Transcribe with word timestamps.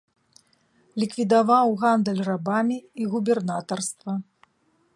Ліквідаваў 1.01 1.67
гандаль 1.83 2.23
рабамі 2.29 2.77
і 3.03 3.09
губернатарства. 3.13 4.13